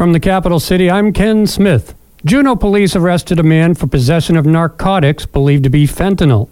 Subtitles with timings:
[0.00, 1.94] From the capital city, I'm Ken Smith.
[2.24, 6.48] Juneau police arrested a man for possession of narcotics believed to be fentanyl.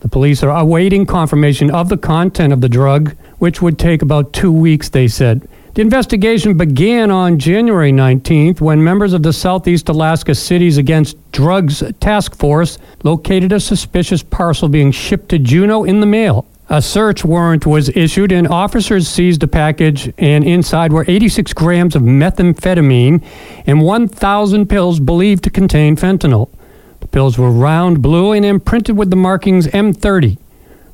[0.00, 4.32] The police are awaiting confirmation of the content of the drug, which would take about
[4.32, 5.46] two weeks, they said.
[5.74, 11.82] The investigation began on January 19th when members of the Southeast Alaska Cities Against Drugs
[12.00, 16.46] Task Force located a suspicious parcel being shipped to Juneau in the mail.
[16.68, 21.94] A search warrant was issued, and officers seized a package, and inside were 86 grams
[21.94, 23.22] of methamphetamine
[23.66, 26.50] and 1,000 pills believed to contain fentanyl.
[26.98, 30.38] The pills were round blue and imprinted with the markings M30.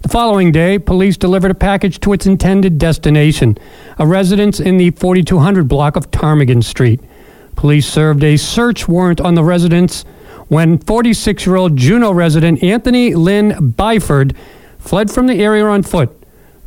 [0.02, 3.56] The following day, police delivered a package to its intended destination,
[3.98, 7.00] a residence in the 4200 block of Ptarmigan Street.
[7.56, 10.04] Police served a search warrant on the residence
[10.48, 14.36] when 46 year old Juneau resident Anthony Lynn Byford
[14.82, 16.10] fled from the area on foot.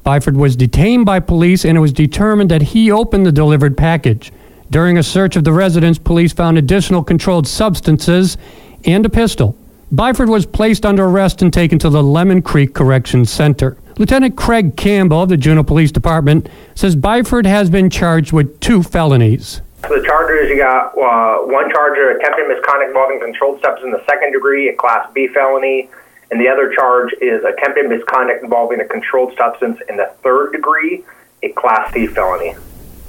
[0.05, 4.31] Byford was detained by police and it was determined that he opened the delivered package.
[4.69, 8.37] During a search of the residence, police found additional controlled substances
[8.85, 9.55] and a pistol.
[9.93, 13.77] Byford was placed under arrest and taken to the Lemon Creek Correction Center.
[13.97, 18.83] Lieutenant Craig Campbell of the Juneau Police Department says Byford has been charged with two
[18.83, 19.61] felonies.
[19.81, 23.91] For the charges, you got uh, one charge of attempted misconduct involving controlled substance in
[23.91, 25.89] the second degree, a Class B felony,
[26.31, 31.03] and the other charge is attempted misconduct involving a controlled substance in the third degree,
[31.43, 32.55] a Class C felony.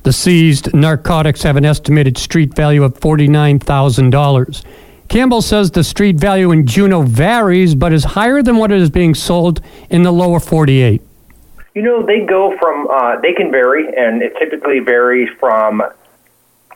[0.02, 4.64] The seized narcotics have an estimated street value of $49,000.
[5.08, 9.14] Campbell says the street value in Juneau varies, but is higher than what is being
[9.14, 11.02] sold in the lower 48.
[11.74, 15.82] You know, they go from, uh, they can vary, and it typically varies from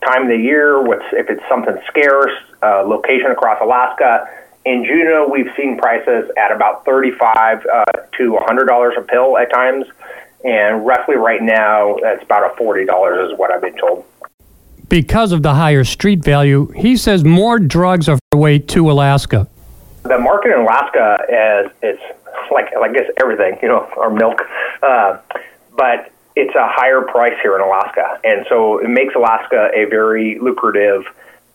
[0.04, 2.32] time of the year, what's, if it's something scarce,
[2.62, 4.28] uh, location across Alaska.
[4.64, 7.84] In Juneau, we've seen prices at about 35 uh,
[8.18, 9.86] to $100 a pill at times,
[10.44, 14.04] and roughly right now, it's about a $40 is what I've been told.
[14.88, 19.48] Because of the higher street value, he says more drugs are way to Alaska.
[20.02, 22.02] The market in Alaska is it's
[22.50, 24.42] like I guess everything, you know, our milk,
[24.82, 25.18] uh,
[25.76, 30.38] but it's a higher price here in Alaska, and so it makes Alaska a very
[30.38, 31.04] lucrative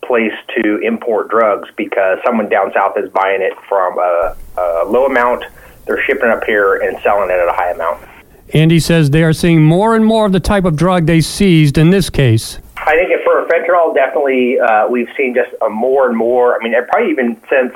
[0.08, 5.06] place to import drugs because someone down south is buying it from a, a low
[5.06, 5.46] amount,
[5.86, 8.02] they're shipping up here and selling it at a high amount.
[8.54, 11.78] Andy says they are seeing more and more of the type of drug they seized
[11.78, 12.60] in this case.
[12.78, 16.56] I think for fentanyl, definitely uh, we've seen just a more and more.
[16.56, 17.74] I mean, probably even since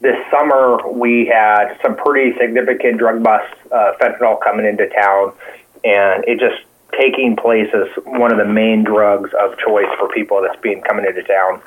[0.00, 5.32] this summer, we had some pretty significant drug busts, uh, fentanyl coming into town,
[5.84, 10.42] and it just taking place as one of the main drugs of choice for people
[10.42, 11.60] that's being coming into town.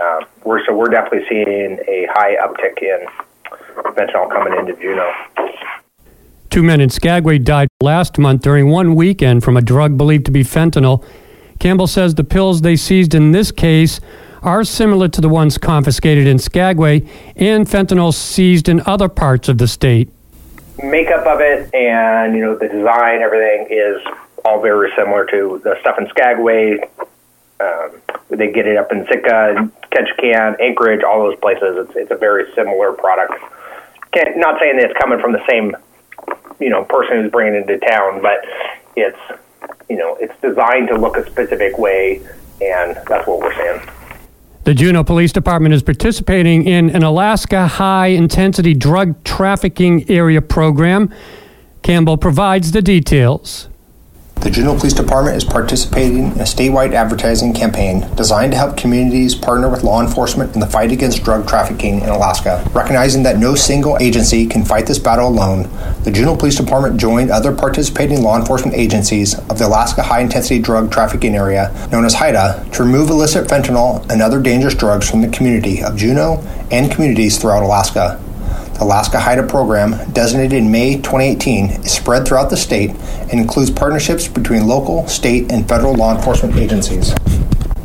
[0.00, 3.06] Uh, we're so we're definitely seeing a high uptick in
[3.94, 5.12] fentanyl coming into Juneau.
[6.50, 10.30] Two men in Skagway died last month during one weekend from a drug believed to
[10.30, 11.04] be fentanyl.
[11.58, 14.00] Campbell says the pills they seized in this case
[14.42, 17.00] are similar to the ones confiscated in Skagway
[17.36, 20.10] and fentanyl seized in other parts of the state.
[20.82, 24.02] Makeup of it and you know the design, everything is
[24.44, 26.78] all very similar to the stuff in Skagway.
[27.60, 31.76] Um, they get it up in Sitka, Ketchikan, Anchorage, all those places.
[31.78, 33.34] It's it's a very similar product.
[34.12, 35.76] Can't, not saying that it's coming from the same
[36.60, 38.44] you know person who's bringing it into town, but
[38.96, 39.18] it's
[39.88, 42.18] you know, it's designed to look a specific way,
[42.60, 43.88] and that's what we're saying.
[44.64, 51.12] The Juneau Police Department is participating in an Alaska high intensity drug trafficking area program.
[51.82, 53.68] Campbell provides the details.
[54.44, 59.34] The Juneau Police Department is participating in a statewide advertising campaign designed to help communities
[59.34, 62.62] partner with law enforcement in the fight against drug trafficking in Alaska.
[62.74, 65.70] Recognizing that no single agency can fight this battle alone,
[66.02, 70.58] the Juneau Police Department joined other participating law enforcement agencies of the Alaska High Intensity
[70.58, 75.22] Drug Trafficking Area, known as HIDTA, to remove illicit fentanyl and other dangerous drugs from
[75.22, 78.20] the community of Juneau and communities throughout Alaska.
[78.74, 83.70] The Alaska HIDTA program, designated in May 2018, is spread throughout the state and includes
[83.70, 87.14] partnerships between local, state, and federal law enforcement agencies.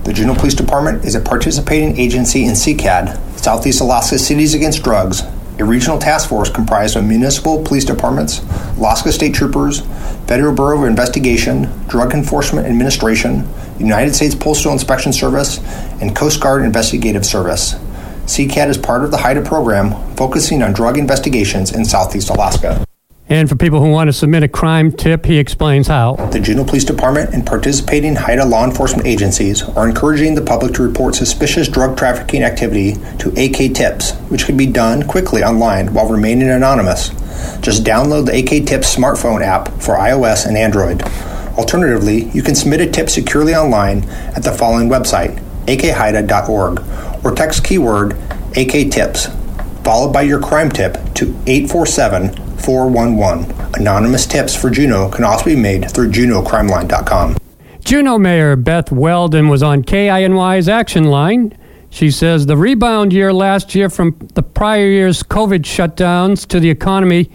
[0.03, 5.21] The Juneau Police Department is a participating agency in SECAD, Southeast Alaska Cities Against Drugs,
[5.59, 8.39] a regional task force comprised of municipal police departments,
[8.77, 9.81] Alaska State Troopers,
[10.25, 13.47] Federal Bureau of Investigation, Drug Enforcement Administration,
[13.77, 15.59] United States Postal Inspection Service,
[16.01, 17.75] and Coast Guard Investigative Service.
[18.29, 22.85] SECAD is part of the HIDTA program focusing on drug investigations in Southeast Alaska.
[23.27, 26.13] And for people who want to submit a crime tip, he explains how.
[26.27, 30.83] The Juneau Police Department and participating HIDTA law enforcement agencies are encouraging the public to
[30.83, 36.07] report suspicious drug trafficking activity to AK Tips, which can be done quickly online while
[36.07, 37.09] remaining anonymous.
[37.61, 41.01] Just download the AK Tips smartphone app for iOS and Android.
[41.57, 44.03] Alternatively, you can submit a tip securely online
[44.35, 46.79] at the following website, akhidta.org,
[47.23, 48.13] or text keyword
[48.55, 49.27] AK tips,
[49.83, 53.79] followed by your crime tip to 847 411.
[53.79, 57.37] Anonymous tips for Juneau can also be made through juneaucrimeline.com.
[57.83, 61.57] Juneau Mayor Beth Weldon was on KINY's Action Line.
[61.89, 66.69] She says the rebound year last year from the prior year's COVID shutdowns to the
[66.69, 67.31] economy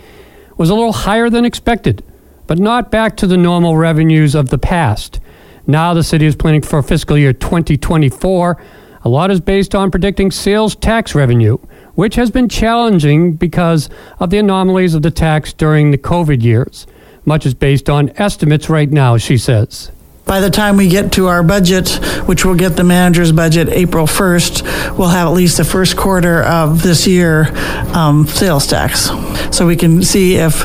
[0.56, 2.04] was a little higher than expected,
[2.46, 5.19] but not back to the normal revenues of the past.
[5.66, 8.62] Now the city is planning for fiscal year 2024.
[9.04, 11.58] A lot is based on predicting sales tax revenue,
[11.94, 16.86] which has been challenging because of the anomalies of the tax during the COVID years.
[17.26, 19.90] Much is based on estimates right now, she says.
[20.24, 21.90] By the time we get to our budget,
[22.26, 26.42] which we'll get the manager's budget April 1st, we'll have at least the first quarter
[26.42, 27.54] of this year
[27.94, 29.10] um, sales tax.
[29.54, 30.64] So we can see if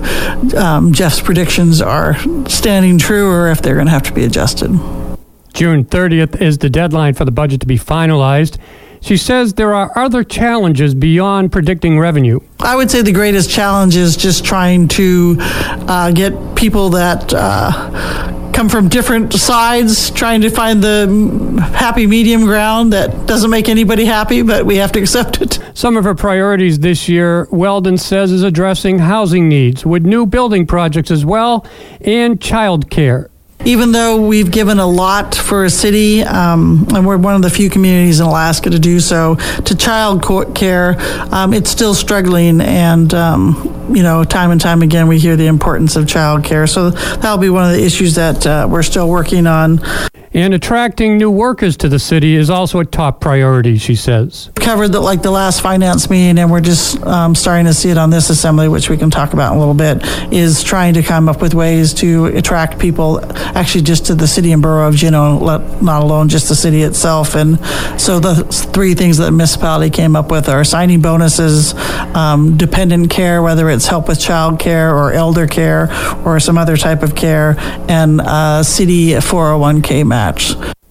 [0.56, 4.71] um, Jeff's predictions are standing true or if they're going to have to be adjusted.
[5.59, 8.57] June 30th is the deadline for the budget to be finalized.
[9.01, 12.39] She says there are other challenges beyond predicting revenue.
[12.61, 18.51] I would say the greatest challenge is just trying to uh, get people that uh,
[18.53, 24.06] come from different sides, trying to find the happy medium ground that doesn't make anybody
[24.06, 25.59] happy, but we have to accept it.
[25.73, 30.65] Some of her priorities this year, Weldon says, is addressing housing needs with new building
[30.65, 31.65] projects as well
[32.00, 33.29] and child care
[33.65, 37.50] even though we've given a lot for a city, um, and we're one of the
[37.50, 39.35] few communities in Alaska to do so,
[39.65, 40.23] to child
[40.56, 40.95] care,
[41.33, 42.61] um, it's still struggling.
[42.61, 46.67] And, um, you know, time and time again, we hear the importance of child care.
[46.67, 49.79] So that'll be one of the issues that uh, we're still working on.
[50.31, 54.52] And attracting new workers to the city is also a top priority, she says.
[54.54, 57.98] Covered the, like the last finance meeting, and we're just um, starting to see it
[57.98, 61.02] on this assembly, which we can talk about in a little bit, is trying to
[61.02, 63.26] come up with ways to attract people
[63.58, 67.34] actually just to the city and borough of Juneau, not alone just the city itself.
[67.34, 67.58] And
[68.00, 71.74] so the three things that the municipality came up with are signing bonuses,
[72.14, 75.90] um, dependent care, whether it's help with child care or elder care
[76.24, 77.56] or some other type of care,
[77.90, 80.19] and uh, city 401k match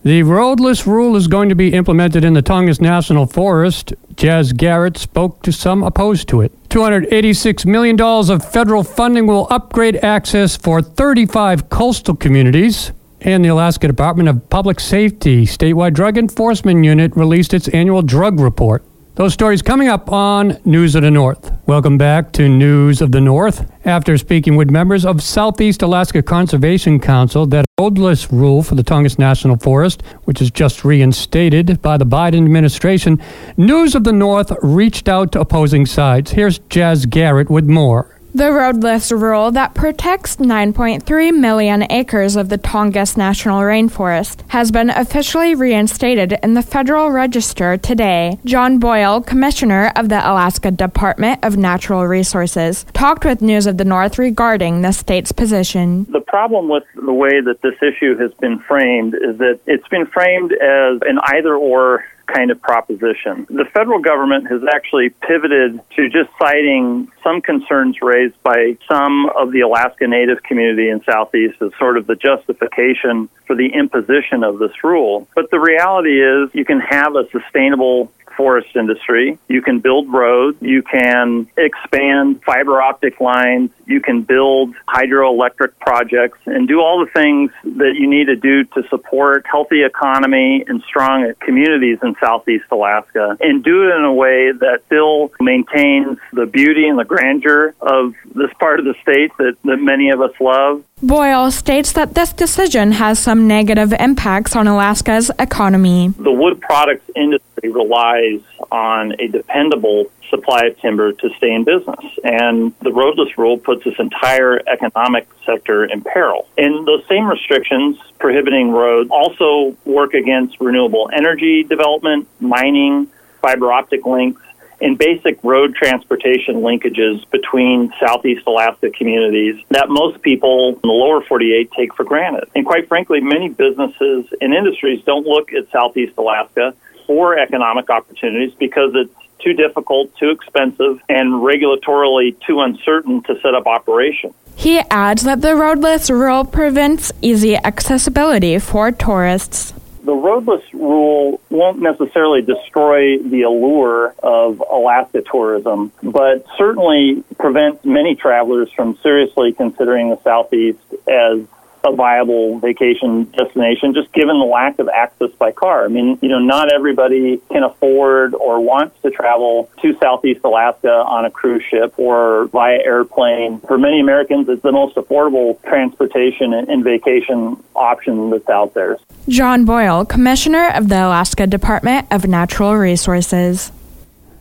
[0.04, 3.92] The roadless rule is going to be implemented in the Tongass National Forest.
[4.14, 6.50] Jaz Garrett spoke to some opposed to it.
[6.70, 12.92] $286 million of federal funding will upgrade access for 35 coastal communities.
[13.20, 18.40] And the Alaska Department of Public Safety Statewide Drug Enforcement Unit released its annual drug
[18.40, 18.82] report.
[19.18, 21.50] Those stories coming up on News of the North.
[21.66, 23.68] Welcome back to News of the North.
[23.84, 29.18] After speaking with members of Southeast Alaska Conservation Council, that roadless rule for the Tongass
[29.18, 33.20] National Forest, which is just reinstated by the Biden administration,
[33.56, 36.30] News of the North reached out to opposing sides.
[36.30, 38.17] Here's Jaz Garrett with more.
[38.38, 44.90] The roadless rule that protects 9.3 million acres of the Tongass National Rainforest has been
[44.90, 48.38] officially reinstated in the Federal Register today.
[48.44, 53.84] John Boyle, Commissioner of the Alaska Department of Natural Resources, talked with News of the
[53.84, 56.06] North regarding the state's position.
[56.08, 60.06] The problem with the way that this issue has been framed is that it's been
[60.06, 63.46] framed as an either or kind of proposition.
[63.48, 69.52] The federal government has actually pivoted to just citing some concerns raised by some of
[69.52, 74.58] the Alaska Native community in Southeast as sort of the justification for the imposition of
[74.58, 75.26] this rule.
[75.34, 79.36] But the reality is you can have a sustainable forest industry.
[79.48, 80.56] You can build roads.
[80.62, 83.70] You can expand fiber optic lines.
[83.84, 88.62] You can build hydroelectric projects and do all the things that you need to do
[88.64, 94.14] to support healthy economy and strong communities in Southeast Alaska and do it in a
[94.14, 99.32] way that still maintains the beauty and the grandeur of this part of the state
[99.38, 100.84] that, that many of us love.
[101.02, 106.08] Boyle states that this decision has some negative impacts on Alaska's economy.
[106.18, 112.04] The wood products industry relies on a dependable supply of timber to stay in business.
[112.22, 116.46] And the roadless rule puts this entire economic sector in peril.
[116.56, 123.08] And those same restrictions prohibiting roads also work against renewable energy development, mining,
[123.40, 124.42] fiber optic links,
[124.80, 131.20] and basic road transportation linkages between Southeast Alaska communities that most people in the lower
[131.20, 132.48] 48 take for granted.
[132.54, 136.74] And quite frankly, many businesses and industries don't look at Southeast Alaska
[137.08, 143.54] for economic opportunities because it's too difficult, too expensive, and regulatorily too uncertain to set
[143.54, 144.34] up operations.
[144.54, 149.72] He adds that the roadless rule prevents easy accessibility for tourists.
[150.02, 158.16] The roadless rule won't necessarily destroy the allure of Alaska tourism, but certainly prevents many
[158.16, 161.40] travelers from seriously considering the Southeast as
[161.88, 165.84] a viable vacation destination, just given the lack of access by car.
[165.84, 170.90] I mean, you know, not everybody can afford or wants to travel to Southeast Alaska
[170.90, 173.60] on a cruise ship or via airplane.
[173.60, 178.98] For many Americans, it's the most affordable transportation and vacation option that's out there.
[179.28, 183.72] John Boyle, Commissioner of the Alaska Department of Natural Resources.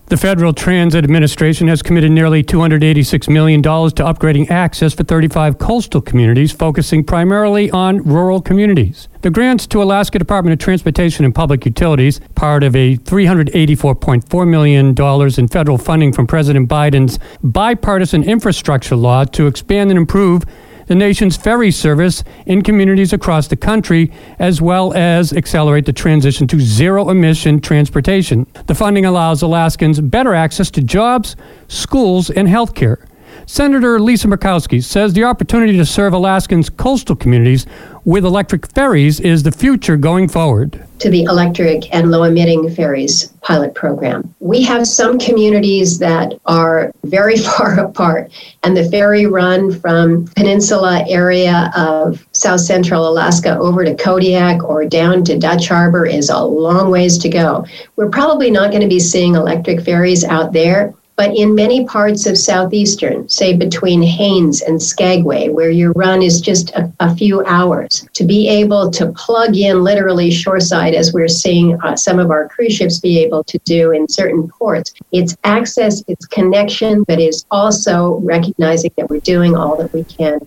[0.10, 6.00] The Federal Transit Administration has committed nearly $286 million to upgrading access for 35 coastal
[6.00, 9.10] communities, focusing primarily on rural communities.
[9.22, 14.96] The grants to Alaska Department of Transportation and Public Utilities, part of a $384.4 million
[15.38, 20.46] in federal funding from President Biden's bipartisan infrastructure law to expand and improve
[20.88, 26.48] the nation's ferry service in communities across the country, as well as accelerate the transition
[26.48, 28.48] to zero emission transportation.
[28.65, 31.36] The funding allows Alaskans better access to jobs,
[31.67, 33.07] schools, and health care.
[33.50, 37.66] Senator Lisa Murkowski says the opportunity to serve Alaskans' coastal communities
[38.04, 40.86] with electric ferries is the future going forward.
[41.00, 44.36] To the electric and low emitting ferries pilot program.
[44.42, 51.06] We have some communities that are very far apart, and the ferry run from peninsula
[51.08, 56.38] area of south central Alaska over to Kodiak or down to Dutch Harbor is a
[56.38, 57.66] long ways to go.
[57.96, 62.27] We're probably not going to be seeing electric ferries out there but in many parts
[62.27, 67.43] of southeastern, say between Haines and Skagway, where your run is just a, a few
[67.45, 72.29] hours, to be able to plug in literally shoreside, as we're seeing uh, some of
[72.29, 77.19] our cruise ships be able to do in certain ports, it's access, it's connection, but
[77.19, 80.39] it's also recognizing that we're doing all that we can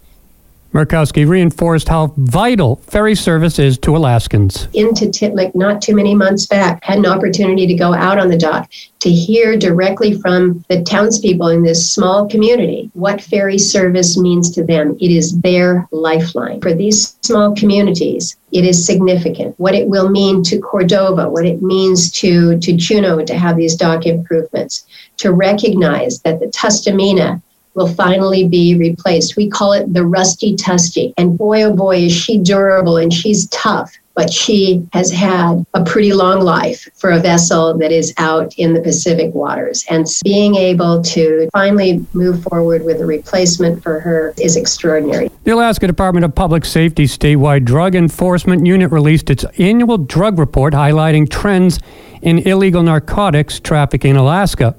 [0.73, 4.69] Murkowski reinforced how vital ferry service is to Alaskans.
[4.73, 8.39] Into Tatitlek not too many months back, had an opportunity to go out on the
[8.39, 14.51] dock to hear directly from the townspeople in this small community what ferry service means
[14.53, 14.97] to them.
[15.01, 16.61] It is their lifeline.
[16.61, 19.59] For these small communities, it is significant.
[19.59, 23.75] What it will mean to Cordova, what it means to, to Juneau to have these
[23.75, 24.87] dock improvements,
[25.17, 27.43] to recognize that the Tustumena
[27.75, 29.37] will finally be replaced.
[29.37, 31.13] We call it the rusty tusty.
[31.17, 33.93] And boy, oh boy, is she durable and she's tough.
[34.17, 38.75] But she has had a pretty long life for a vessel that is out in
[38.75, 39.87] the Pacific waters.
[39.89, 45.31] And being able to finally move forward with a replacement for her is extraordinary.
[45.45, 50.75] The Alaska Department of Public Safety statewide drug enforcement unit released its annual drug report
[50.75, 51.79] highlighting trends
[52.21, 54.77] in illegal narcotics trafficking in Alaska.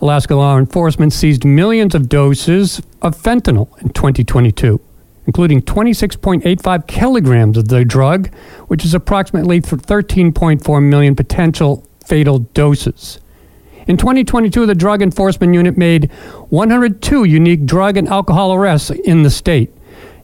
[0.00, 4.80] Alaska law enforcement seized millions of doses of fentanyl in 2022,
[5.26, 8.34] including 26.85 kilograms of the drug,
[8.66, 13.20] which is approximately 13.4 million potential fatal doses.
[13.86, 16.10] In 2022, the Drug Enforcement Unit made
[16.48, 19.70] 102 unique drug and alcohol arrests in the state.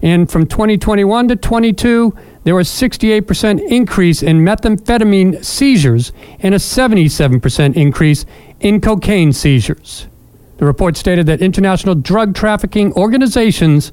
[0.02, 7.76] And from 2021 to 22, there was 68% increase in methamphetamine seizures and a 77%
[7.76, 8.24] increase
[8.60, 10.06] in cocaine seizures.
[10.56, 13.92] The report stated that international drug trafficking organizations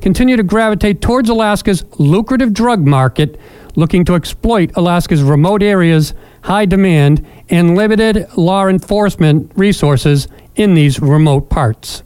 [0.00, 3.38] continue to gravitate towards Alaska's lucrative drug market,
[3.74, 11.00] looking to exploit Alaska's remote areas, high demand, and limited law enforcement resources in these
[11.00, 12.02] remote parts.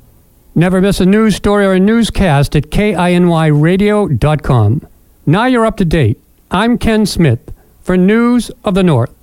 [0.54, 4.88] Never miss a news story or a newscast at kinyradio.com.
[5.28, 6.18] Now you're up to date.
[6.50, 9.17] I'm Ken Smith for News of the North.